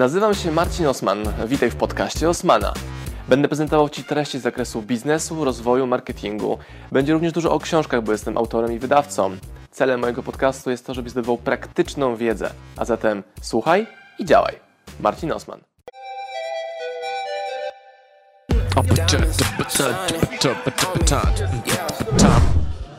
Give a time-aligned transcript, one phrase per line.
[0.00, 1.18] Nazywam się Marcin Osman.
[1.46, 2.74] Witaj w podcaście Osmana.
[3.28, 6.58] Będę prezentował Ci treści z zakresu biznesu, rozwoju, marketingu.
[6.92, 9.36] Będzie również dużo o książkach, bo jestem autorem i wydawcą.
[9.70, 12.50] Celem mojego podcastu jest to, żebyś zdobywał praktyczną wiedzę.
[12.76, 13.86] A zatem słuchaj
[14.18, 14.54] i działaj.
[15.00, 15.60] Marcin Osman.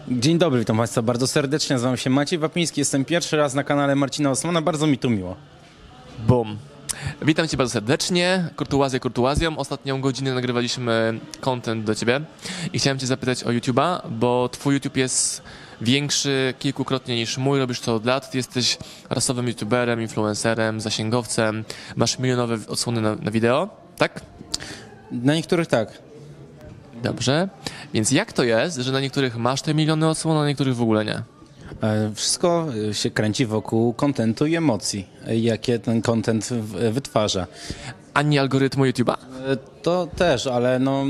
[0.07, 1.73] Dzień dobry, witam Państwa bardzo serdecznie.
[1.73, 4.61] Nazywam się Maciej Wapiński, jestem pierwszy raz na kanale Marcina Osmana.
[4.61, 5.35] Bardzo mi tu miło.
[6.27, 6.70] Bum.
[7.21, 8.49] Witam Cię bardzo serdecznie.
[8.55, 9.57] Kurtuazję kurtuazją.
[9.57, 12.21] Ostatnią godzinę nagrywaliśmy content do Ciebie
[12.73, 15.41] i chciałem Cię zapytać o YouTube'a, bo Twój YouTube jest
[15.81, 18.31] większy kilkukrotnie niż mój, robisz to od lat.
[18.31, 18.77] Ty jesteś
[19.09, 21.63] rasowym YouTuberem, influencerem, zasięgowcem,
[21.95, 24.21] masz milionowe odsłony na, na wideo, tak?
[25.11, 25.99] Na niektórych tak.
[27.03, 27.49] Dobrze.
[27.93, 30.81] Więc jak to jest, że na niektórych masz te miliony odsłon, a na niektórych w
[30.81, 31.23] ogóle nie?
[31.83, 36.49] E, Wszystko e, się kręci wokół kontentu i emocji, e, jakie ten kontent
[36.91, 37.47] wytwarza.
[38.13, 39.15] Ani algorytmu YouTube'a?
[39.81, 41.03] To też, ale no,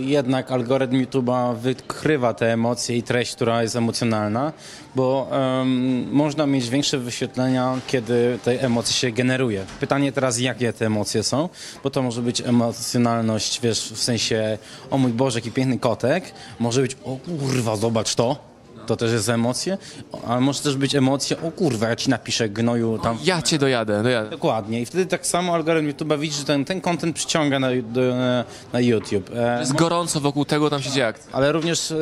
[0.00, 4.52] jednak algorytm YouTube'a wykrywa te emocje i treść, która jest emocjonalna,
[4.94, 9.64] bo em, można mieć większe wyświetlenia, kiedy te emocje się generuje.
[9.80, 11.48] Pytanie teraz, jakie te emocje są,
[11.84, 14.58] bo to może być emocjonalność, wiesz, w sensie,
[14.90, 16.24] o mój Boże, jaki piękny kotek,
[16.58, 18.49] może być, o kurwa, zobacz to,
[18.90, 19.78] to też jest emocje,
[20.26, 24.02] ale może też być emocje, o kurwa, ja ci napiszę gnoju tam Ja Cię dojadę,
[24.02, 24.30] dojadę.
[24.30, 24.80] Dokładnie.
[24.80, 28.00] I wtedy tak samo algorytm YouTube'a widzi, że ten, ten content przyciąga na, do,
[28.72, 29.30] na YouTube.
[29.36, 31.32] E, Jest gorąco wokół tego, tam się dzieje akcja.
[31.32, 31.96] ale również e,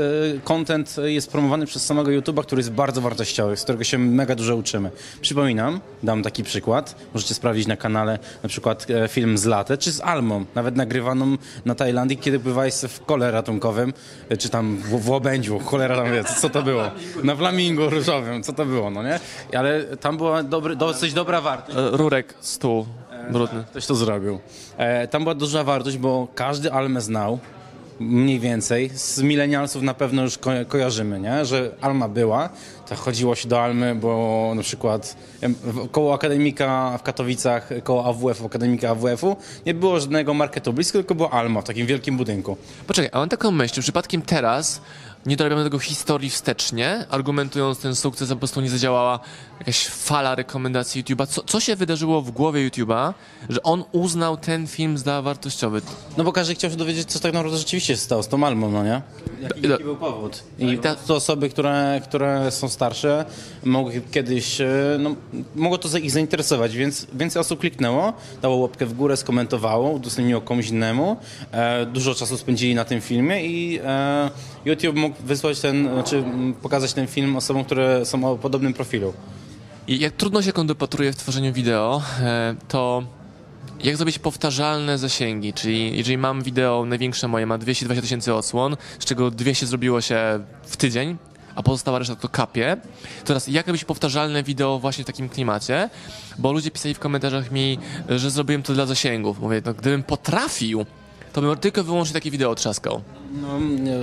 [0.45, 4.57] content jest promowany przez samego YouTube'a, który jest bardzo wartościowy, z którego się mega dużo
[4.57, 4.91] uczymy.
[5.21, 9.93] Przypominam, dam taki przykład, możecie sprawdzić na kanale na przykład e, film z Latę, czy
[9.93, 13.93] z Almą, nawet nagrywaną na Tajlandii, kiedy pływałeś w kole ratunkowym,
[14.29, 16.78] e, czy tam w, w łabędziu, cholera tam wie, co to było,
[17.25, 19.21] na flamingu różowym, co to było, no nie?
[19.59, 21.79] Ale tam była dobry, dosyć dobra wartość.
[21.79, 22.87] E, Rurek, stół,
[23.31, 23.65] brudny.
[23.71, 24.39] Ktoś to zrobił.
[24.77, 27.39] E, tam była duża wartość, bo każdy Almę znał,
[28.01, 28.91] mniej więcej.
[28.95, 31.45] Z milenialsów na pewno już ko kojarzymy, nie?
[31.45, 32.49] że Alma była.
[32.89, 35.17] To chodziło się do Almy, bo na przykład
[35.93, 39.37] koło akademika w Katowicach, koło AWF, akademika AWF-u,
[39.67, 42.57] nie było żadnego marketu blisko, tylko była Alma w takim wielkim budynku.
[42.87, 44.81] Poczekaj, a mam taką myśl, przypadkiem teraz
[45.27, 49.21] nie dorabiamy tego historii wstecznie, argumentując ten sukces, a po prostu nie zadziałała
[49.61, 51.27] jakaś fala rekomendacji YouTube'a.
[51.27, 53.15] Co, co się wydarzyło w głowie YouTube'a,
[53.49, 55.83] że on uznał ten film za wartościowy?
[56.17, 58.71] No bo każdy chciał się dowiedzieć, co tak naprawdę rzeczywiście się stało z tą Almą,
[58.71, 59.03] no nie?
[59.43, 60.43] Jaki, jaki był powód?
[60.59, 63.25] I ta- to osoby, które, które są starsze,
[63.65, 64.67] mogły kiedyś, e,
[64.99, 65.15] no,
[65.57, 68.13] mogło to ich zainteresować, więc więcej osób kliknęło,
[68.43, 71.17] dało łapkę w górę, skomentowało, udostępniło komuś innemu.
[71.53, 74.31] E, dużo czasu spędzili na tym filmie i e,
[74.65, 79.13] YouTube mógł wysłać ten, znaczy m, pokazać ten film osobom, które są o podobnym profilu.
[79.89, 83.03] I jak trudno się kondopatruje w tworzeniu wideo, e, to
[83.85, 89.05] jak zrobić powtarzalne zasięgi, czyli jeżeli mam wideo, największe moje ma 220 tysięcy odsłon, z
[89.05, 91.17] czego 200 zrobiło się w tydzień,
[91.55, 92.77] a pozostała reszta to kapie.
[93.25, 95.91] Teraz jak robić powtarzalne wideo właśnie w takim klimacie?
[96.39, 99.41] Bo ludzie pisali w komentarzach mi, że zrobiłem to dla zasięgów.
[99.41, 100.87] Mówię, no gdybym potrafił,
[101.33, 103.03] to bym tylko wyłącznie takie wideo trzaskał.
[103.33, 103.97] No, nie,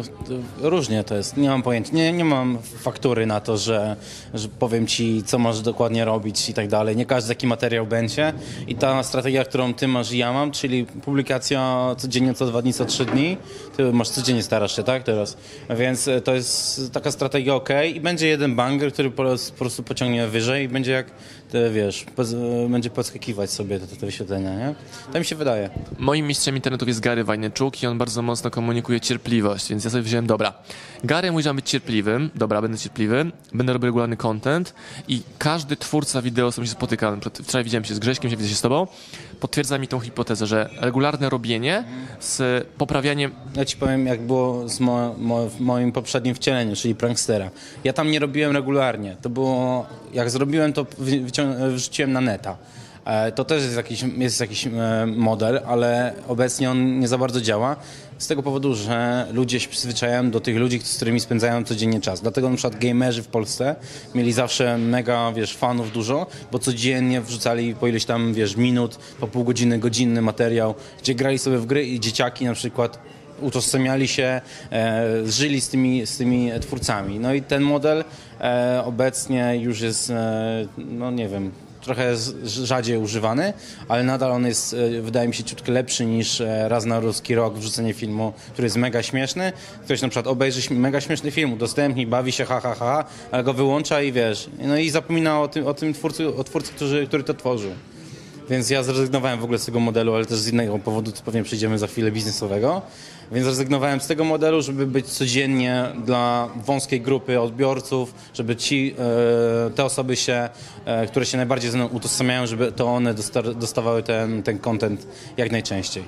[0.59, 1.37] to różnie to jest.
[1.37, 1.93] Nie mam pojęcia.
[1.93, 3.95] Nie, nie mam faktury na to, że,
[4.33, 6.95] że powiem ci, co masz dokładnie robić i tak dalej.
[6.95, 8.33] Nie każdy taki materiał będzie.
[8.67, 12.73] I ta strategia, którą ty masz i ja mam, czyli publikacja codziennie, co dwa dni,
[12.73, 13.37] co trzy dni.
[13.77, 15.03] Ty masz codziennie starasz się, tak?
[15.03, 15.37] Teraz.
[15.69, 17.69] Więc e, to jest taka strategia ok.
[17.93, 21.11] I będzie jeden banger, który po, po prostu pociągnie wyżej i będzie jak,
[21.51, 24.75] te, wiesz, poz, e, będzie podskakiwać sobie te, te wyświetlenia, nie?
[25.13, 25.69] Tak mi się wydaje.
[25.99, 29.15] Moim mistrzem internetów jest Gary Wajneczuk i on bardzo mocno komunikuje cierpliwość,
[29.69, 30.53] więc ja sobie wziąłem, dobra,
[31.03, 34.73] Gary mówi, że być cierpliwym, dobra, będę cierpliwy, będę robił regularny content
[35.07, 38.49] i każdy twórca wideo, z którym się spotykam, wczoraj widziałem się z Grześkiem, się widzę
[38.49, 38.87] się z tobą,
[39.39, 41.83] potwierdza mi tą hipotezę, że regularne robienie
[42.19, 47.49] z poprawianiem Ja ci powiem, jak było z mo, mo, moim poprzednim wcieleniu, czyli prankstera.
[47.83, 49.15] Ja tam nie robiłem regularnie.
[49.21, 50.85] To było, jak zrobiłem, to
[51.73, 52.57] wrzuciłem na neta.
[53.05, 54.71] E, To też jest jakiś, jest jakiś e,
[55.15, 57.75] model, ale obecnie on nie za bardzo działa.
[58.17, 62.21] Z tego powodu, że ludzie się przyzwyczajają do tych ludzi, z którymi spędzają codziennie czas.
[62.21, 63.75] Dlatego na przykład gamerzy w Polsce
[64.15, 69.27] mieli zawsze mega, wiesz, fanów dużo, bo codziennie wrzucali po ileś tam, wiesz, minut, po
[69.27, 72.99] pół godziny, godzinny materiał, gdzie grali sobie w gry i dzieciaki na przykład
[73.41, 74.41] utożsamiali się,
[74.71, 77.19] e, żyli z tymi, z tymi twórcami.
[77.19, 78.03] No i ten model
[78.41, 81.51] e, obecnie już jest, e, no nie wiem,
[81.85, 82.15] trochę
[82.45, 83.53] rzadziej używany,
[83.87, 87.35] ale nadal on jest, e, wydaje mi się, ciutkę lepszy niż e, raz na ruski
[87.35, 89.53] rok wrzucenie filmu, który jest mega śmieszny.
[89.83, 93.53] Ktoś na przykład obejrzy mega śmieszny film, udostępni, bawi się, ha, ha, ha, ale go
[93.53, 97.23] wyłącza i wiesz, no i zapomina o tym, o tym twórcy, o twórcy który, który
[97.23, 97.71] to tworzył.
[98.49, 101.43] Więc ja zrezygnowałem w ogóle z tego modelu, ale też z innego powodu, to pewnie
[101.43, 102.81] przejdziemy za chwilę biznesowego.
[103.31, 108.95] Więc zrezygnowałem z tego modelu, żeby być codziennie dla wąskiej grupy odbiorców, żeby ci,
[109.67, 110.49] e, te osoby się,
[110.85, 115.07] e, które się najbardziej ze mną utożsamiają, żeby to one dosta- dostawały ten, ten content
[115.37, 116.03] jak najczęściej.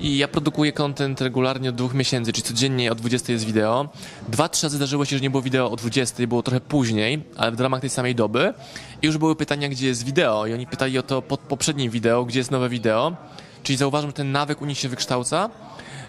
[0.00, 3.88] I ja produkuję content regularnie od dwóch miesięcy, czyli codziennie o 20 jest wideo.
[4.28, 7.52] Dwa, trzy razy zdarzyło się, że nie było wideo o 20, było trochę później, ale
[7.52, 8.54] w ramach tej samej doby.
[9.02, 10.46] I już były pytania, gdzie jest wideo.
[10.46, 13.12] I oni pytali o to pod poprzednim wideo, gdzie jest nowe wideo.
[13.62, 15.50] Czyli zauważam, że ten nawyk u nich się wykształca.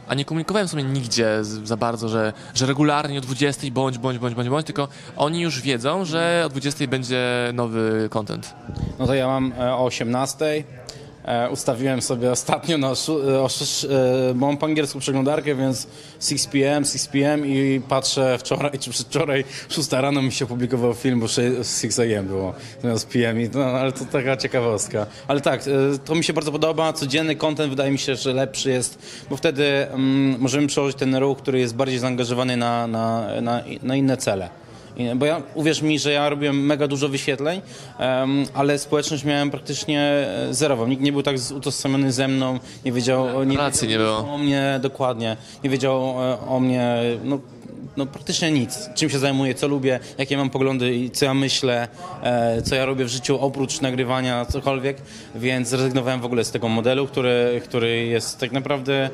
[0.07, 4.35] A nie komunikowałem sobie nigdzie za bardzo, że, że regularnie o 20 bądź, bądź, bądź,
[4.35, 8.56] bądź, bądź, tylko oni już wiedzą, że o 20 będzie nowy content.
[9.00, 10.63] No to ja mam e, o 18.
[11.29, 15.87] E, ustawiłem sobie ostatnio na e, e, mam po angielsku przeglądarkę, więc
[16.21, 17.45] 6 p.m., 6 p.m.
[17.45, 22.27] i patrzę wczoraj czy przedwczoraj 6 rano mi się opublikował film, bo sze- 6 a.m.
[22.27, 23.37] było zamiast p.m.
[23.53, 25.05] No, ale to taka ciekawostka.
[25.27, 25.63] Ale tak,
[26.05, 26.93] to mi się bardzo podoba.
[26.93, 28.99] Codzienny content wydaje mi się, że lepszy jest,
[29.29, 33.95] bo wtedy mm, możemy przełożyć ten ruch, który jest bardziej zaangażowany na, na, na, na
[33.95, 34.49] inne cele.
[35.15, 37.61] Bo ja, uwierz mi, że ja robiłem mega dużo wyświetleń,
[37.99, 40.87] em, ale społeczność miałem praktycznie e, zerową.
[40.87, 44.17] Nikt nie był tak utożsamiony ze mną, nie wiedział, o- nie Relacji nie było.
[44.33, 47.39] o mnie dokładnie, nie wiedział e, o mnie, no,
[47.97, 48.89] no praktycznie nic.
[48.95, 51.87] Czym się zajmuję, co lubię, jakie mam poglądy i co ja myślę,
[52.23, 54.97] e, co ja robię w życiu oprócz nagrywania, cokolwiek,
[55.35, 59.09] więc zrezygnowałem w ogóle z tego modelu, który, który jest tak naprawdę,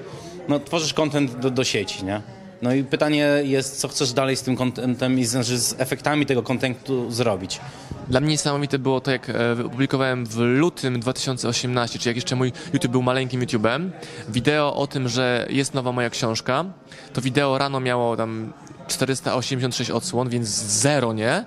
[0.47, 2.21] no tworzysz content do, do sieci, nie?
[2.61, 6.43] No i pytanie jest, co chcesz dalej z tym contentem i znaczy z efektami tego
[6.43, 7.59] contentu zrobić.
[8.07, 12.51] Dla mnie niesamowite było to, jak e, opublikowałem w lutym 2018, czyli jak jeszcze mój
[12.73, 13.91] YouTube był maleńkim YouTubem,
[14.29, 16.65] wideo o tym, że jest nowa moja książka.
[17.13, 18.53] To wideo rano miało tam
[18.87, 21.45] 486 odsłon, więc zero, nie?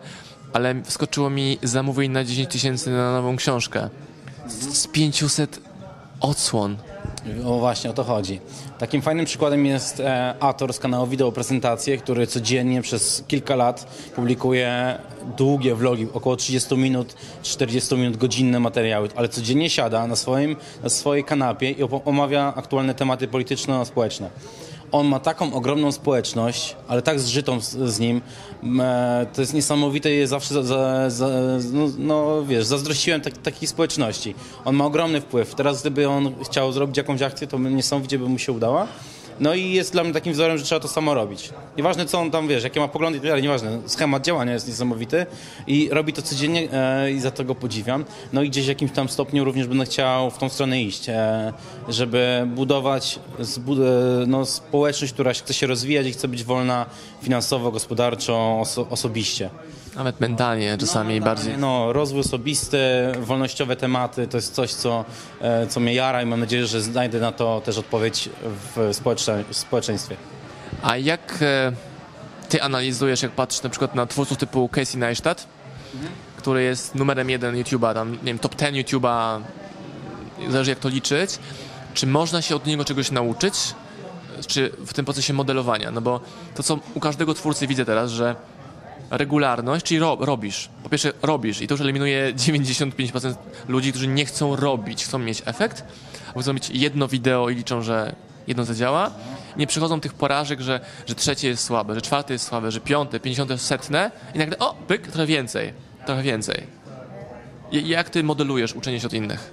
[0.52, 3.88] Ale wskoczyło mi zamówień na 10 tysięcy na nową książkę.
[4.48, 5.60] Z 500
[6.20, 6.76] odsłon.
[7.46, 8.40] O właśnie, o to chodzi.
[8.78, 13.86] Takim fajnym przykładem jest e, Ator z kanału Wideo Prezentacje, który codziennie przez kilka lat
[14.16, 14.98] publikuje
[15.36, 20.88] długie vlogi, około 30 minut, 40 minut, godzinne materiały, ale codziennie siada na, swoim, na
[20.88, 24.30] swojej kanapie i omawia aktualne tematy polityczno-społeczne.
[24.92, 28.20] On ma taką ogromną społeczność, ale tak zżytą z, z nim.
[28.80, 31.28] E, To jest niesamowite i zawsze za, za, za,
[31.72, 34.34] no, no wiesz, zazdrościłem tak, takiej społeczności.
[34.64, 35.54] On ma ogromny wpływ.
[35.54, 38.86] Teraz gdyby on chciał zrobić jakąś akcję, to niesamowicie by mu się udała.
[39.40, 41.50] No i jest dla mnie takim wzorem, że trzeba to samo robić.
[41.76, 43.78] Nieważne co on tam, wiesz, jakie ma poglądy tak dalej, nieważne.
[43.86, 45.26] Schemat działania jest niesamowity
[45.66, 48.04] i robi to codziennie e, i za to go podziwiam.
[48.32, 51.52] No i gdzieś w jakimś tam stopniu również będę chciał w tą stronę iść, e,
[51.88, 53.82] żeby budować zbud-
[54.22, 56.86] e, no, społeczność, która chce się rozwijać i chce być wolna
[57.22, 59.50] finansowo, gospodarczo, oso- osobiście.
[59.98, 61.58] Nawet mentalnie czasami bardziej.
[61.58, 62.78] No, rozwój osobisty,
[63.20, 65.04] wolnościowe tematy to jest coś, co,
[65.40, 69.44] e, co mnie jara i mam nadzieję, że znajdę na to też odpowiedź w społecze-
[69.50, 70.16] w społeczeństwie.
[70.82, 71.72] A jak e,
[72.48, 75.46] ty analizujesz, jak patrzysz na przykład na twórców typu Casey Neistat,
[76.36, 79.40] który jest numerem jeden YouTube'a, tam nie wiem, top 10 YouTube'a,
[80.50, 81.38] zależy jak to liczyć,
[81.94, 83.54] czy można się od niego czegoś nauczyć,
[84.46, 85.90] czy w tym procesie modelowania?
[85.90, 86.20] No bo
[86.54, 88.36] to, co u każdego twórcy widzę teraz, że
[89.10, 90.68] regularność, czyli ro, robisz.
[90.82, 93.34] Po pierwsze robisz i to już eliminuje 95%
[93.68, 95.84] ludzi, którzy nie chcą robić, chcą mieć efekt,
[96.28, 98.14] albo chcą mieć jedno wideo i liczą, że
[98.46, 99.10] jedno zadziała.
[99.56, 103.20] Nie przychodzą tych porażek, że, że trzecie jest słabe, że czwarte jest słabe, że piąte,
[103.20, 105.72] pięćdziesiąte, setne i nagle o, pyk, trochę więcej,
[106.06, 106.66] trochę więcej.
[107.72, 109.50] I, jak ty modelujesz uczenie się od innych?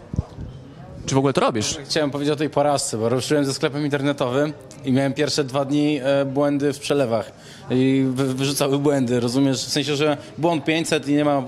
[1.05, 1.77] Czy w ogóle to robisz?
[1.85, 4.53] Chciałem powiedzieć o tej porażce, bo ruszyłem ze sklepem internetowym
[4.85, 7.31] i miałem pierwsze dwa dni e, błędy w przelewach.
[7.69, 9.65] I wy, wyrzucały błędy, rozumiesz?
[9.65, 11.43] W sensie, że błąd 500 i nie ma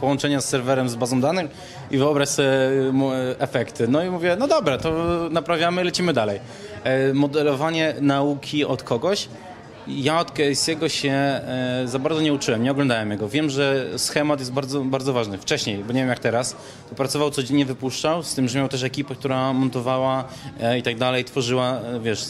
[0.00, 1.50] połączenia z serwerem z bazą danych
[1.90, 3.88] i wyobraź sobie e, e, efekty.
[3.88, 4.92] No i mówię, no dobra, to
[5.30, 6.40] naprawiamy, lecimy dalej.
[7.14, 9.28] Modelowanie nauki od kogoś.
[9.88, 13.28] Ja od Casey'ego się e, za bardzo nie uczyłem, nie oglądałem jego.
[13.28, 15.38] Wiem, że schemat jest bardzo, bardzo ważny.
[15.38, 16.56] Wcześniej, bo nie wiem jak teraz,
[16.88, 20.24] to pracował codziennie, wypuszczał, z tym, że miał też ekipę, która montowała
[20.60, 22.24] e, i tak dalej, tworzyła, e, wiesz,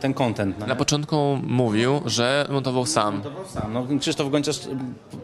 [0.00, 0.58] ten content.
[0.58, 3.14] no Na początku mówił, że montował sam.
[3.14, 3.72] Montował sam.
[3.72, 4.60] No, Krzysztof Gonciarz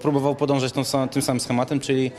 [0.00, 2.10] próbował podążać tą, tym samym schematem, czyli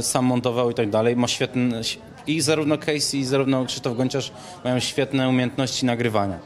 [0.00, 1.16] sam montował i tak dalej.
[1.16, 1.80] Ma świetny,
[2.26, 4.32] i zarówno Casey, i zarówno Krzysztof Gonciarz
[4.64, 6.38] mają świetne umiejętności nagrywania.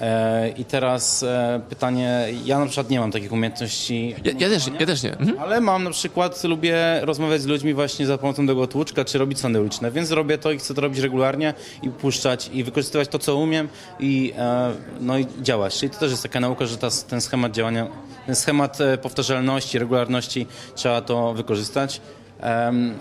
[0.00, 4.14] E, I teraz e, pytanie, ja na przykład nie mam takich umiejętności.
[4.24, 5.18] Ja, ja, też, ja też nie.
[5.18, 5.38] Mhm.
[5.38, 9.40] Ale mam na przykład, lubię rozmawiać z ludźmi właśnie za pomocą tego tłuczka, czy robić
[9.40, 13.18] sądy uliczne, więc robię to i chcę to robić regularnie i puszczać i wykorzystywać to,
[13.18, 13.68] co umiem
[14.00, 15.78] i, e, no i działać.
[15.78, 17.86] Czyli to też jest taka nauka, że ta, ten schemat działania,
[18.26, 22.00] ten schemat powtarzalności, regularności trzeba to wykorzystać.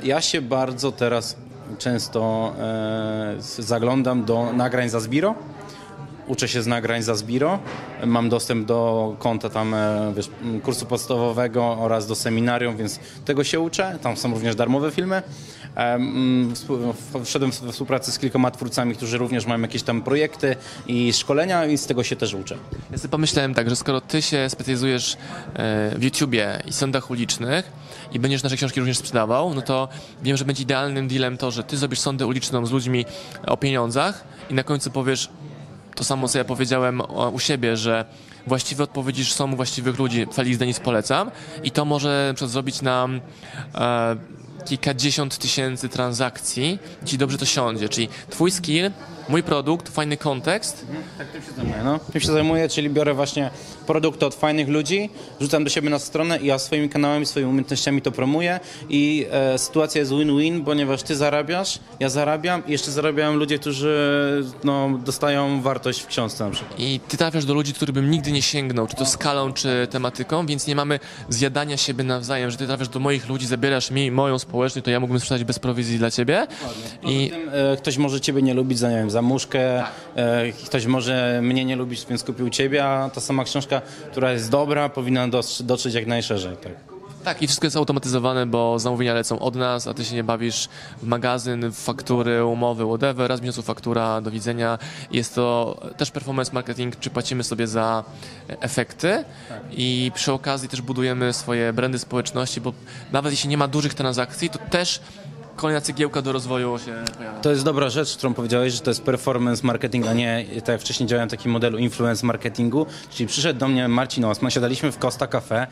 [0.04, 1.38] Ja się bardzo teraz
[1.78, 2.54] często
[3.60, 5.36] zaglądam do nagrań za Zbiro.
[6.28, 7.60] Uczę się z nagrań za Zbiro.
[8.06, 10.30] Mam dostęp do konta tam, e, wiesz,
[10.64, 14.00] kursu podstawowego oraz do seminarium, więc tego się uczę.
[14.02, 15.16] Tam są również darmowe filmy.
[15.16, 16.54] E, mm,
[17.26, 20.56] Wszedłem we współpracę z kilkoma twórcami, którzy również mają jakieś tam projekty
[20.88, 22.58] i szkolenia i z tego się też uczę.
[22.92, 25.18] Ja sobie pomyślałem tak, że skoro ty się specjalizujesz
[25.54, 27.72] e, w YouTubie i sądach ulicznych
[28.12, 29.88] i będziesz nasze książki również sprzedawał, no to
[30.24, 33.06] wiem, że będzie idealnym dealem to, że ty zrobisz sądę uliczną z ludźmi
[33.48, 35.30] o pieniądzach i na końcu powiesz
[35.98, 37.02] to samo, co ja powiedziałem
[37.34, 38.06] u siebie, że
[38.48, 40.28] właściwe odpowiedzi są właściwych ludzi.
[40.34, 41.32] Felix Denis polecam
[41.64, 43.22] i to może zrobić nam
[43.76, 44.16] e,
[44.66, 47.90] kilkadziesiąt tysięcy transakcji, ci dobrze to siądzie.
[47.90, 48.92] Czyli twój skill,
[49.30, 50.86] mój produkt, fajny kontekst
[51.18, 51.82] Tak, tym się zajmuję.
[51.84, 52.00] No.
[52.12, 53.50] Tym się zajmuję, czyli biorę właśnie
[53.88, 55.10] produkty od fajnych ludzi,
[55.42, 59.58] rzucam do siebie na stronę i ja swoimi kanałami, swoimi umiejętnościami to promuję i e,
[59.58, 65.62] sytuacja jest win-win, ponieważ ty zarabiasz, ja zarabiam i jeszcze zarabiają ludzie, którzy no, dostają
[65.62, 66.80] wartość w książce na przykład.
[66.80, 70.46] I ty trafiasz do ludzi, których bym nigdy nie sięgnął, czy to skalą, czy tematyką,
[70.46, 74.40] więc nie mamy zjadania siebie nawzajem, że ty trafiasz do moich ludzi, zabierasz mi moją
[74.40, 76.48] społeczność, to ja mógłbym sprzedać bez prowizji dla ciebie.
[77.04, 77.30] I I...
[77.30, 79.84] Tym, e, ktoś może ciebie nie lubić za, nie wiem, za muszkę,
[80.16, 83.82] e, ktoś może mnie nie lubić, więc kupił ciebie, a ta sama książka,
[84.12, 85.28] która jest dobra, powinna
[85.60, 86.58] dotrzeć jak najszerzej.
[86.58, 86.72] Tak.
[87.24, 90.70] tak, i wszystko jest automatyzowane, bo zamówienia lecą od nas, a ty się nie bawisz
[91.02, 94.80] w magazyn, w faktury, umowy, whatever, raz w miesiącu faktura, do widzenia.
[95.12, 98.04] Jest to też performance marketing, czy płacimy sobie za
[98.48, 99.24] efekty
[99.72, 102.74] i przy okazji też budujemy swoje brandy społeczności, bo
[103.12, 105.02] nawet jeśli nie ma dużych transakcji, to też
[105.58, 107.40] kolejna cegiełka do rozwoju się pojawia.
[107.40, 110.82] To jest dobra rzecz, którą powiedziałeś, że to jest performance marketing, a nie tak jak
[110.82, 112.86] wcześniej działałem w takim modelu influence marketingu.
[113.10, 115.68] Czyli przyszedł do mnie Marcin Osman, siadaliśmy w Costa Cafe,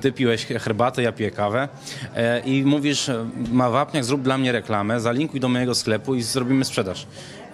[0.00, 1.68] ty piłeś herbatę, ja piję kawę
[2.16, 3.10] e, i mówisz,
[3.52, 7.06] ma wapniak, zrób dla mnie reklamę, zalinkuj do mojego sklepu i zrobimy sprzedaż.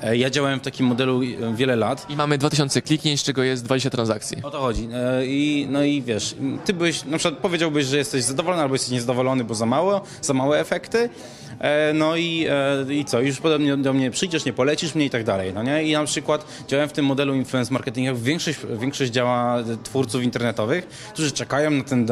[0.02, 3.42] E, Ja działałem w takim modelu e, wiele lat I mamy 2000 kliknięć, z czego
[3.42, 4.36] jest 20 transakcji.
[4.42, 4.88] o to chodzi.
[4.94, 6.34] E, I, no i wiesz,
[6.64, 10.34] ty byś, na przykład powiedziałbyś, że jesteś zadowolony albo jesteś niezadowolony, bo za mało, za
[10.34, 11.08] małe efekty.
[11.94, 12.46] No i,
[12.90, 15.84] i co, już potem do mnie przyjdziesz, nie polecisz mnie i tak dalej, no nie?
[15.84, 21.32] I na przykład działałem w tym modelu influence marketingu, większość, większość działa twórców internetowych, którzy
[21.32, 22.06] czekają na ten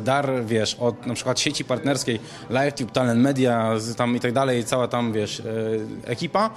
[0.00, 4.88] dar, wiesz, od na przykład sieci partnerskiej, LiveTube, Talent Media, tam i tak dalej, cała
[4.88, 5.42] tam, wiesz,
[6.04, 6.50] ekipa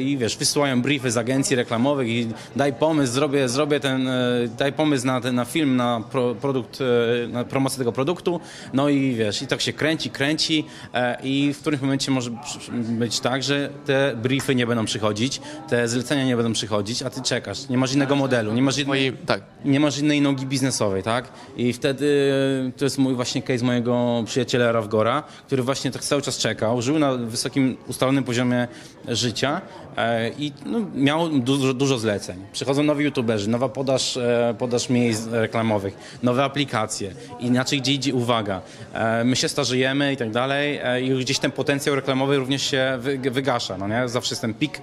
[0.00, 4.72] i wiesz, wysyłają briefy z agencji reklamowych i daj pomysł, zrobię, zrobię ten, e, daj
[4.72, 8.40] pomysł na, ten, na film, na pro, produkt, e, na promocję tego produktu,
[8.72, 10.64] no i wiesz, i tak się kręci, kręci
[10.94, 12.30] e, i w którymś momencie może
[12.72, 17.22] być tak, że te briefy nie będą przychodzić, te zlecenia nie będą przychodzić, a ty
[17.22, 21.28] czekasz, nie masz innego modelu, nie masz innej, tak, nie masz innej nogi biznesowej, tak?
[21.56, 22.32] I wtedy
[22.76, 26.98] to jest mój właśnie case mojego przyjaciela Rawgora, który właśnie tak cały czas czekał, żył
[26.98, 28.68] na wysokim, ustalonym poziomie
[29.08, 32.44] życia e, i no, miał dużo, dużo zleceń.
[32.52, 38.60] Przychodzą nowi youtuberzy, nowa podaż, e, podaż miejsc reklamowych, nowe aplikacje, inaczej gdzie idzie uwaga.
[38.92, 42.98] E, my się starzejemy i tak dalej i już gdzieś ten potencjał reklamowy również się
[42.98, 44.08] wy, wygasza, no nie?
[44.08, 44.80] Zawsze jest ten pik,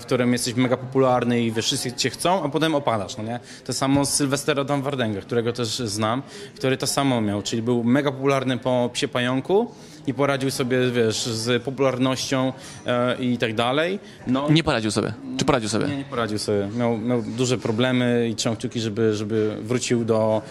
[0.00, 3.40] w którym jesteś mega popularny i wszyscy cię chcą, a potem opadasz, no nie?
[3.64, 6.22] To samo z Sylwestera Damwardenga, którego też znam,
[6.54, 9.70] który to samo miał, czyli był mega popularny po Psie Pająku
[10.06, 12.52] i poradził sobie, wiesz, z popularnością
[12.86, 13.98] e, i tak dalej.
[14.26, 15.12] No, nie poradził sobie.
[15.38, 15.86] Czy poradził sobie?
[15.86, 16.68] nie, nie poradził sobie.
[16.76, 20.42] Miał, miał duże problemy i trzymał kciuki, żeby, żeby wrócił do,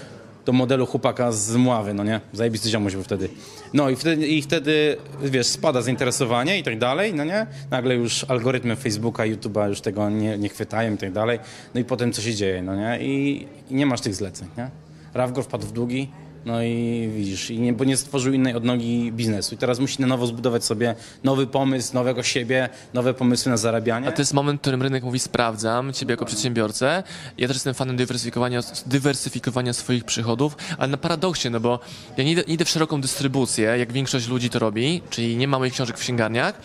[0.45, 2.21] do modelu chłopaka z Mławy, no nie?
[2.33, 3.29] Zajebisty ziomuś był wtedy.
[3.73, 7.47] No i wtedy, i wtedy, wiesz, spada zainteresowanie i tak dalej, no nie?
[7.71, 11.39] Nagle już algorytmy Facebooka, YouTube'a już tego nie, nie chwytają i tak dalej.
[11.73, 12.99] No i potem co się dzieje, no nie?
[13.01, 14.69] I, i nie masz tych zleceń, nie?
[15.13, 16.09] Rawgor wpadł w długi,
[16.45, 19.55] no i widzisz, i nie, bo nie stworzył innej odnogi biznesu.
[19.55, 24.07] I teraz musi na nowo zbudować sobie nowy pomysł, nowego siebie, nowe pomysły na zarabianie.
[24.07, 27.03] A to jest moment, w którym rynek mówi sprawdzam ciebie jako przedsiębiorcę.
[27.37, 31.79] Ja też jestem fanem dywersyfikowania, dywersyfikowania swoich przychodów, ale na paradoksie, no bo
[32.17, 35.47] ja nie idę, nie idę w szeroką dystrybucję, jak większość ludzi to robi, czyli nie
[35.47, 36.61] ma moich książek w księgarniach,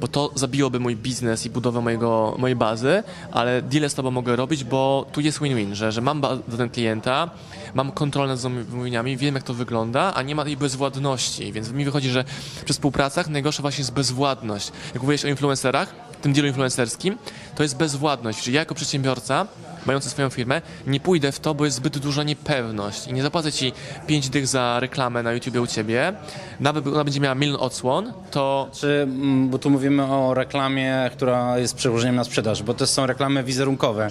[0.00, 3.02] bo to zabiłoby mój biznes i budowę mojego, mojej bazy,
[3.32, 7.30] ale deal z tobą mogę robić, bo tu jest win-win, że, że mam danego klienta,
[7.74, 11.84] mam kontrolę nad zamówieniami, wiem jak to wygląda, a nie ma tej bezwładności, więc mi
[11.84, 12.24] wychodzi, że
[12.64, 14.72] przy współpracach najgorsza właśnie jest bezwładność.
[14.94, 17.18] Jak mówiłeś o influencerach, w tym dealu influencerskim,
[17.54, 19.46] to jest bezwładność, czyli ja jako przedsiębiorca
[19.86, 23.52] mający swoją firmę, nie pójdę w to, bo jest zbyt duża niepewność i nie zapłacę
[23.52, 23.72] ci
[24.06, 26.12] 5 dych za reklamę na YouTubie u ciebie,
[26.60, 31.58] nawet ona będzie miała milion odsłon, to Czy, mm, bo tu mówimy o reklamie, która
[31.58, 34.10] jest przełożeniem na sprzedaż, bo to są reklamy wizerunkowe,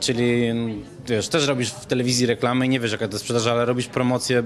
[0.00, 3.64] czyli mm, wiesz, też robisz w telewizji reklamy i nie wiesz jaka to sprzedaż, ale
[3.64, 4.42] robisz promocję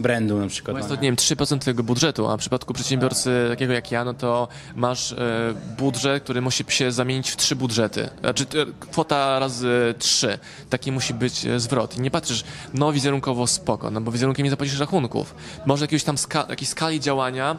[0.00, 0.74] brandu na przykład.
[0.74, 1.08] Bo jest no to, nie?
[1.08, 5.54] wiem, 3% twojego budżetu, a w przypadku przedsiębiorcy takiego jak ja, no to masz e,
[5.78, 8.08] budżet, który musi się zamienić w trzy budżety.
[8.20, 10.38] Znaczy e, kwota razy trzy.
[10.70, 11.98] Taki musi być e, zwrot.
[11.98, 15.34] I nie patrzysz, no wizerunkowo spoko, no bo wizerunkiem nie zapłacisz rachunków.
[15.66, 17.56] Może jakiegoś tam ska- jakiejś skali działania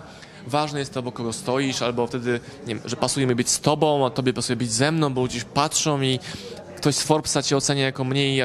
[0.47, 3.59] Ważne jest to, obok kogo stoisz, albo wtedy, nie wiem, że pasuje mi być z
[3.59, 6.19] tobą, a tobie pasuje być ze mną, bo ludzie patrzą i
[6.77, 8.41] ktoś z Forbesa cię ocenia jako mniej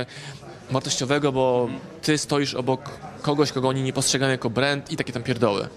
[0.71, 1.69] wartościowego, bo
[2.03, 2.91] ty stoisz obok
[3.23, 5.69] kogoś, kogo oni nie postrzegają jako brand i takie tam pierdoły.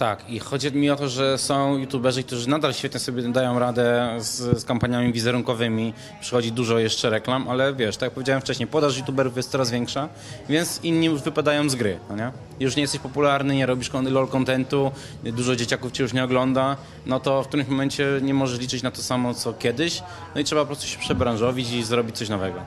[0.00, 4.16] Tak, i chodzi mi o to, że są youtuberzy, którzy nadal świetnie sobie dają radę
[4.18, 5.94] z, z kampaniami wizerunkowymi.
[6.20, 10.08] Przychodzi dużo jeszcze reklam, ale wiesz, tak jak powiedziałem wcześniej, podaż youtuberów jest coraz większa,
[10.48, 12.32] więc inni już wypadają z gry, no nie?
[12.60, 14.92] Już nie jesteś popularny, nie robisz lol contentu,
[15.24, 16.76] dużo dzieciaków cię już nie ogląda,
[17.06, 20.02] no to w którymś momencie nie możesz liczyć na to samo, co kiedyś,
[20.34, 22.60] no i trzeba po prostu się przebranżowić i zrobić coś nowego.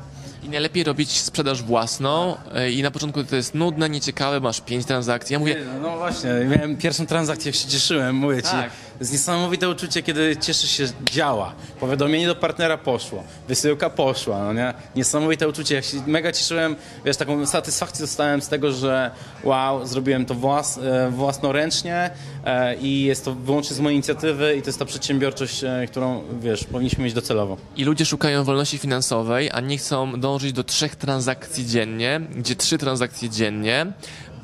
[0.46, 4.86] I najlepiej robić sprzedaż własną e, i na początku to jest nudne, nieciekawe, masz pięć
[4.86, 5.34] transakcji.
[5.34, 8.50] Ja mówię, No, no właśnie, miałem pierwszą transakcję, jak się cieszyłem, mówię ci.
[8.50, 8.70] Tak.
[9.00, 11.54] Jest niesamowite uczucie, kiedy cieszysz się, działa.
[11.80, 14.74] Powiadomienie do partnera poszło, wysyłka poszła, no nie?
[14.96, 19.12] Niesamowite uczucie, ja się mega cieszyłem, wiesz, taką satysfakcję dostałem z tego, że
[19.44, 22.10] wow, zrobiłem to włas, e, własnoręcznie
[22.46, 26.24] e, i jest to wyłącznie z mojej inicjatywy i to jest ta przedsiębiorczość, e, którą,
[26.40, 27.58] wiesz, powinniśmy mieć docelowo.
[27.78, 32.78] I ludzie szukają wolności finansowej, a nie chcą dążyć do trzech transakcji dziennie, gdzie trzy
[32.78, 33.86] transakcje dziennie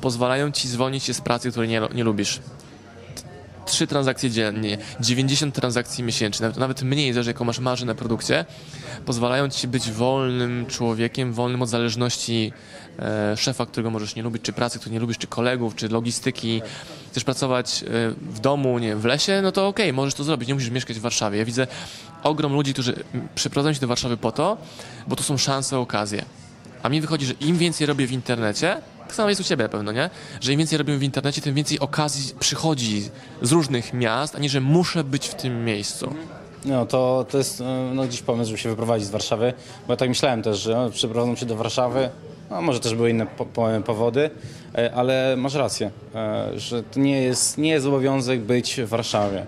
[0.00, 2.40] pozwalają ci zwolnić się z pracy, której nie, nie lubisz.
[3.70, 8.44] T- Trzy transakcje dziennie, 90 transakcji miesięcznie, nawet, mniej, zależy jaką masz marżę na produkcie,
[9.06, 12.52] pozwalają ci być wolnym człowiekiem, wolnym od zależności
[12.98, 16.62] e, szefa, którego możesz nie lubić, czy pracy, której nie lubisz, czy kolegów, czy logistyki.
[17.10, 17.86] Chcesz pracować e,
[18.20, 21.00] w domu, nie w lesie, no to okej, możesz to zrobić, nie musisz mieszkać w
[21.02, 21.38] Warszawie.
[21.38, 21.66] Ja widzę
[22.22, 24.56] ogrom ludzi, którzy przyprowadzają się do Warszawy po to,
[25.08, 26.24] bo to są szanse, okazje.
[26.82, 28.76] A mi wychodzi, że im więcej robię w internecie,
[29.10, 30.10] tak samo jest u ciebie pewno, nie?
[30.40, 33.10] Że im więcej robię w internecie, tym więcej okazji przychodzi
[33.42, 36.14] z różnych miast, a nie, że muszę być w tym miejscu.
[36.64, 39.52] No to, to jest e, no, gdzieś pomysł, żeby się wyprowadzić z Warszawy,
[39.86, 42.10] bo ja tak myślałem też, że o, przeprowadzą się do Warszawy,
[42.50, 44.30] no, może też były inne po, po, powody,
[44.74, 49.46] e, ale masz rację, e, że to nie jest, nie jest obowiązek być w Warszawie.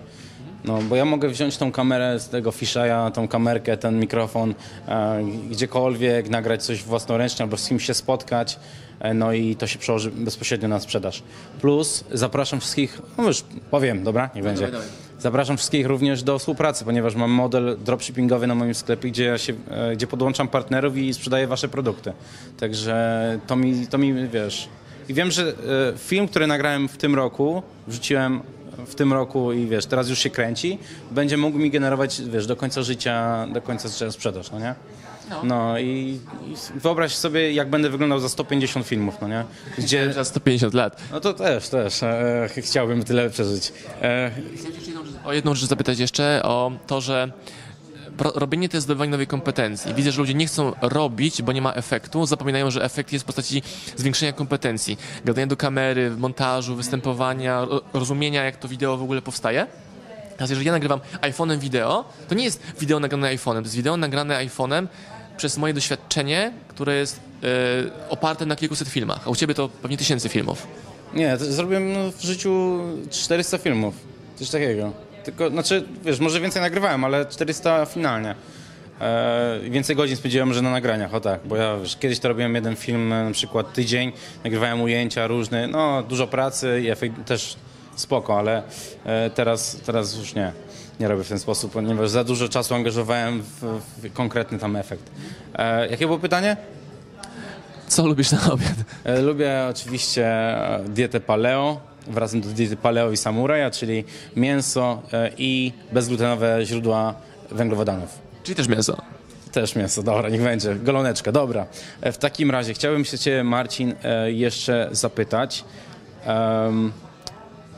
[0.65, 4.55] No, bo ja mogę wziąć tą kamerę z tego Fishaya, tą kamerkę, ten mikrofon,
[4.87, 8.59] e, gdziekolwiek, nagrać coś własnoręcznie albo z kimś się spotkać,
[8.99, 11.23] e, no i to się przełoży bezpośrednio na sprzedaż.
[11.61, 14.67] Plus zapraszam wszystkich, no już powiem, dobra, nie będzie.
[14.67, 14.87] dawaj.
[15.19, 19.53] Zapraszam wszystkich również do współpracy, ponieważ mam model dropshippingowy na moim sklepie, gdzie, ja się,
[19.71, 22.13] e, gdzie podłączam partnerów i sprzedaję wasze produkty.
[22.59, 24.69] Także to mi, to mi wiesz.
[25.09, 25.53] I wiem, że e,
[25.97, 28.41] film, który nagrałem w tym roku, wrzuciłem
[28.87, 30.79] w tym roku i wiesz, teraz już się kręci,
[31.11, 34.75] będzie mógł mi generować, wiesz, do końca życia, do końca życia sprzedaż, no nie?
[35.43, 39.43] No i, i wyobraź sobie, jak będę wyglądał za 150 filmów, no nie?
[39.77, 41.01] Gdzie, Za 150 lat.
[41.11, 42.03] no to też, też.
[42.03, 43.73] E, chciałbym tyle przeżyć.
[44.01, 47.31] E, Chciałem jeszcze jedną rzecz- o jedną rzecz zapytać jeszcze, o to, że
[48.19, 49.93] robienie to jest zdobywanie nowej kompetencji.
[49.93, 53.25] Widzę, że ludzie nie chcą robić, bo nie ma efektu, zapominają, że efekt jest w
[53.25, 53.61] postaci
[53.97, 54.97] zwiększenia kompetencji.
[55.25, 59.67] Gadania do kamery, montażu, występowania, ro- rozumienia, jak to wideo w ogóle powstaje.
[60.37, 63.97] Teraz jeżeli ja nagrywam iPhone'em wideo, to nie jest wideo nagrane iPhone'em, to jest wideo
[63.97, 64.87] nagrane iPhone'em
[65.37, 69.97] przez moje doświadczenie, które jest e, oparte na kilkuset filmach, a u ciebie to pewnie
[69.97, 70.67] tysięcy filmów.
[71.13, 72.79] Nie, zrobiłem no, w życiu
[73.11, 73.95] 400 filmów.
[74.35, 74.91] Coś takiego.
[75.23, 78.35] Tylko, znaczy, wiesz, może więcej nagrywałem, ale 400 finalnie.
[79.01, 82.55] E, więcej godzin spędziłem może na nagraniach, o tak, bo ja wiesz, kiedyś to robiłem
[82.55, 84.11] jeden film, na przykład tydzień,
[84.43, 87.55] nagrywałem ujęcia różne, no dużo pracy i efekt też
[87.95, 88.63] spoko, ale
[89.05, 90.51] e, teraz, teraz już nie,
[90.99, 95.11] nie robię w ten sposób, ponieważ za dużo czasu angażowałem w, w konkretny tam efekt.
[95.55, 96.57] E, jakie było pytanie?
[97.87, 98.73] Co lubisz na obiad?
[99.03, 101.92] E, Lubię oczywiście e, dietę paleo.
[102.07, 104.03] Wracam do diety paleo i samuraja, czyli
[104.35, 107.13] mięso e, i bezglutenowe źródła
[107.51, 108.09] węglowodanów.
[108.43, 108.97] Czyli też mięso.
[109.51, 110.75] Też mięso, dobra, niech będzie.
[110.75, 111.65] Goloneczka, dobra.
[112.01, 115.63] E, W takim razie chciałbym się Cię, Marcin, e, jeszcze zapytać,
[116.25, 116.91] em,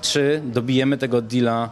[0.02, 1.70] czy dobijemy tego deala,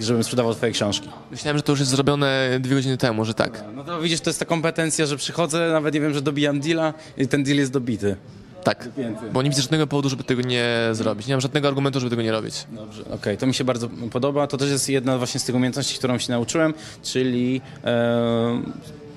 [0.00, 1.08] żebym sprzedawał Twoje książki?
[1.30, 3.64] Myślałem, że to już jest zrobione dwie godziny temu, że tak.
[3.74, 6.94] No to widzisz, to jest ta kompetencja, że przychodzę, nawet nie wiem, że dobijam deala
[7.16, 8.16] i ten deal jest dobity.
[8.66, 8.88] Tak.
[9.32, 11.26] Bo nie widzę żadnego powodu, żeby tego nie zrobić.
[11.26, 12.66] Nie mam żadnego argumentu, żeby tego nie robić.
[12.72, 14.46] Dobrze, okej, to mi się bardzo podoba.
[14.46, 18.62] To też jest jedna właśnie z tych umiejętności, którą się nauczyłem, czyli e,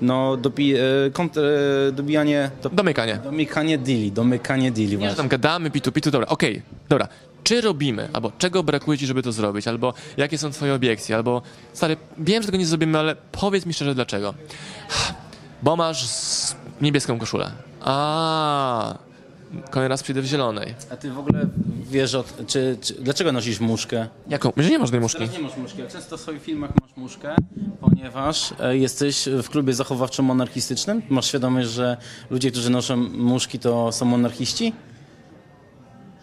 [0.02, 0.80] no, dobi, e,
[1.88, 3.18] e, dobijanie, do, Domykanie.
[3.24, 5.16] domykanie deali, domykanie deali Nie, że właśnie.
[5.16, 7.08] tam gadamy, pitu, pitu, dobra, okej, dobra.
[7.44, 11.42] Czy robimy, albo czego brakuje ci, żeby to zrobić, albo jakie są twoje obiekcje, albo
[11.72, 14.34] stary, wiem, że tego nie zrobimy, ale powiedz mi szczerze dlaczego.
[15.62, 16.06] Bo masz
[16.80, 17.50] niebieską koszulę.
[17.80, 18.98] A,
[19.70, 20.74] kolejny raz przyjdę w zielonej.
[20.90, 21.46] A ty w ogóle
[21.90, 24.08] wiesz, o, czy, czy, dlaczego nosisz muszkę?
[24.28, 24.52] Jaką?
[24.56, 25.18] Że nie masz tej muszki.
[25.18, 27.34] Teraz nie masz muszki, często w swoich filmach masz muszkę,
[27.80, 31.02] ponieważ e, jesteś w klubie zachowawczo-monarchistycznym.
[31.08, 31.96] Masz świadomość, że
[32.30, 34.72] ludzie, którzy noszą muszki, to są monarchiści?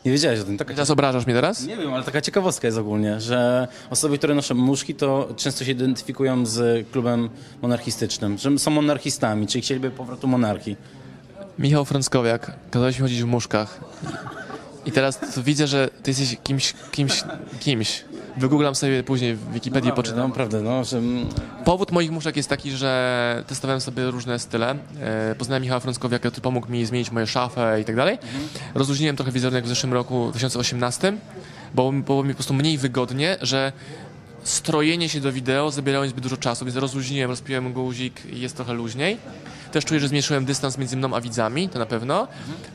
[0.05, 0.57] Nie wiedziałeś o tym.
[0.57, 1.67] Taka Teraz obrażasz mnie teraz?
[1.67, 5.71] Nie wiem, ale taka ciekawostka jest ogólnie, że osoby, które noszą muszki, to często się
[5.71, 7.29] identyfikują z klubem
[7.61, 10.75] monarchistycznym, że są monarchistami, czyli chcieliby powrotu monarchii.
[11.59, 13.79] Michał Frąckowiak, kazałeś mi chodzić w muszkach.
[14.85, 17.23] I teraz widzę, że ty jesteś kimś, kimś,
[17.59, 18.05] kimś.
[18.37, 20.29] Wygooglam sobie później w Wikipedii, Naprawdę, poczytam.
[20.29, 21.01] no, prawda, no, że
[21.65, 24.75] Powód moich muszek jest taki, że testowałem sobie różne style.
[25.01, 28.17] E, Poznałem Michała Frąckowiaka, który pomógł mi zmienić moją szafę i tak dalej.
[28.75, 31.13] Rozluźniłem trochę wizerunek w zeszłym roku, 2018,
[31.75, 33.71] bo było mi po prostu mniej wygodnie, że
[34.43, 38.55] strojenie się do wideo zabierało mi zbyt dużo czasu, więc rozluźniłem, rozpiłem guzik i jest
[38.55, 39.17] trochę luźniej.
[39.77, 42.27] Też czuję, że zmniejszyłem dystans między mną a widzami, to na pewno.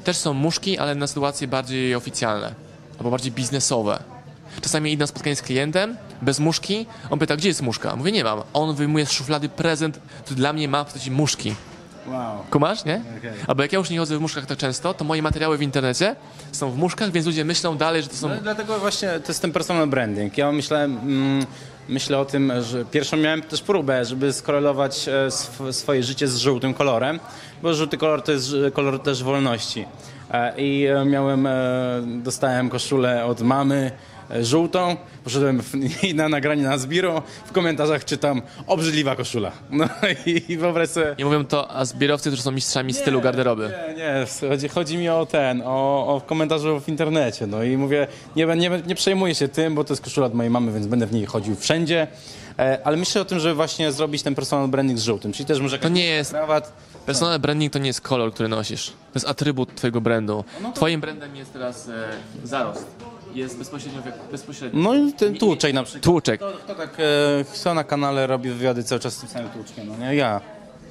[0.05, 2.55] Też są muszki, ale na sytuacje bardziej oficjalne
[2.99, 4.03] albo bardziej biznesowe.
[4.61, 7.97] Czasami idę na spotkanie z klientem bez muszki, on pyta, gdzie jest muszka?
[7.97, 8.43] Mówię, nie mam.
[8.53, 11.55] On wyjmuje z szuflady prezent, który dla mnie ma w postaci muszki.
[12.07, 12.38] Wow.
[12.51, 13.03] Kumasz, nie?
[13.19, 13.31] Okej.
[13.47, 16.17] Albo jak ja już nie chodzę w muszkach tak często, to moje materiały w internecie
[16.53, 18.29] są w muszkach, więc ludzie myślą dalej, że to są...
[18.29, 20.38] No, dlatego właśnie to jest ten personal branding.
[20.38, 21.47] Ja myślę, mm,
[21.88, 26.37] myślę o tym, że pierwszą miałem też próbę, żeby skorelować e, sw- swoje życie z
[26.37, 27.21] żółtym kolorem,
[27.62, 29.87] bo żółty kolor to jest e, kolor też wolności.
[30.31, 31.49] E, I miałem,
[32.23, 33.91] dostałem koszulę od mamy
[34.40, 35.73] żółtą, poszedłem w,
[36.14, 39.53] na nagranie na Zbiro, w komentarzach czytam obrzydliwa koszula.
[39.71, 39.85] No
[40.27, 41.14] i, i wyobraź sobie...
[41.18, 43.73] Nie mówią to a zbiorowcy, którzy są mistrzami stylu garderoby.
[43.88, 47.47] Nie, nie, chodzi, chodzi mi o ten, o, o komentarzu w internecie.
[47.47, 50.51] No i mówię, nie, nie, nie przejmuję się tym, bo to jest koszula od mojej
[50.51, 52.07] mamy, więc będę w niej chodził wszędzie.
[52.59, 55.61] E, ale myślę o tym, żeby właśnie zrobić ten personal branding z żółtym, czyli też
[55.61, 56.31] może To nie jest...
[56.31, 56.73] krawat.
[57.07, 58.87] Personal branding to nie jest kolor, który nosisz.
[58.87, 60.45] To jest atrybut twojego brandu.
[60.75, 61.92] Twoim brandem jest teraz e,
[62.45, 62.87] zarost.
[63.35, 64.03] Jest bezpośrednio...
[64.31, 64.81] bezpośrednio.
[64.81, 66.05] No i ten tłuczek na przykład.
[66.05, 66.40] Tłuczek.
[66.40, 69.88] Kto, kto tak, e, kto na kanale robi wywiady cały czas z tym samym tłuczkiem,
[69.88, 70.14] no nie?
[70.14, 70.40] Ja.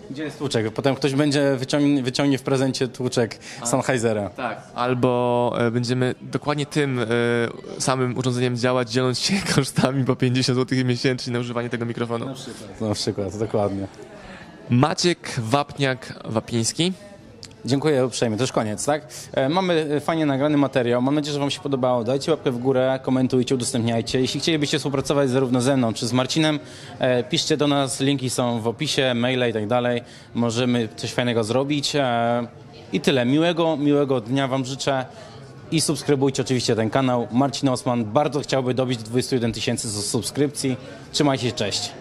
[0.09, 0.73] Gdzie jest tłuczek?
[0.73, 4.29] Potem ktoś będzie wyciągnie, wyciągnie w prezencie tłuczek Sennheisera.
[4.29, 4.61] Tak.
[4.75, 7.05] Albo e, będziemy dokładnie tym e,
[7.79, 12.25] samym urządzeniem działać, dzieląc się kosztami po 50 zł miesięcznie na używanie tego mikrofonu.
[12.25, 12.81] Na przykład.
[12.81, 13.87] Na przykład, dokładnie.
[14.69, 16.91] Maciek Wapniak-Wapiński.
[17.65, 19.07] Dziękuję uprzejmie, to już koniec, tak?
[19.33, 22.03] E, mamy e, fajnie nagrany materiał, mam nadzieję, że Wam się podobało.
[22.03, 24.21] Dajcie łapkę w górę, komentujcie, udostępniajcie.
[24.21, 26.59] Jeśli chcielibyście współpracować zarówno ze mną czy z Marcinem,
[26.99, 30.01] e, piszcie do nas, linki są w opisie, maile i tak dalej.
[30.35, 31.93] Możemy coś fajnego zrobić.
[32.93, 33.25] I tyle.
[33.25, 35.05] Miłego, miłego dnia Wam życzę.
[35.71, 37.27] I subskrybujcie oczywiście ten kanał.
[37.31, 40.77] Marcin Osman bardzo chciałby dobić 21 tysięcy subskrypcji.
[41.11, 42.00] Trzymajcie się, cześć.